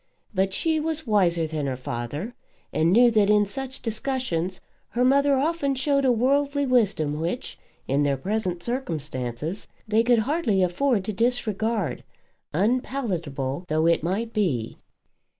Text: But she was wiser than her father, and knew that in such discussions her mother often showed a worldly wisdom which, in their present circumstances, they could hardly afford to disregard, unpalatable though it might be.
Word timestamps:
But 0.33 0.51
she 0.51 0.79
was 0.79 1.05
wiser 1.05 1.45
than 1.45 1.67
her 1.67 1.75
father, 1.75 2.33
and 2.73 2.91
knew 2.91 3.11
that 3.11 3.29
in 3.29 3.45
such 3.45 3.83
discussions 3.83 4.59
her 4.89 5.05
mother 5.05 5.35
often 5.37 5.75
showed 5.75 6.05
a 6.05 6.11
worldly 6.11 6.65
wisdom 6.65 7.19
which, 7.19 7.59
in 7.87 8.01
their 8.01 8.17
present 8.17 8.63
circumstances, 8.63 9.67
they 9.87 10.01
could 10.01 10.17
hardly 10.25 10.63
afford 10.63 11.05
to 11.05 11.13
disregard, 11.13 12.03
unpalatable 12.51 13.65
though 13.67 13.85
it 13.85 14.01
might 14.01 14.33
be. 14.33 14.79